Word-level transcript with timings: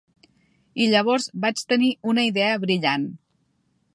I 0.85 0.87
llavors 0.93 1.27
vaig 1.43 1.61
tenir 1.73 1.91
una 2.13 2.25
idea 2.31 2.57
brillant. 2.65 3.09